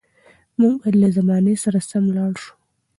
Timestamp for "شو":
2.43-2.53